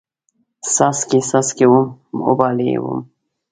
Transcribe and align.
څاڅکي، 0.73 1.19
څاڅکي 1.29 1.65
وم، 1.71 1.85
ویالې 2.37 2.69
وم 2.83 2.99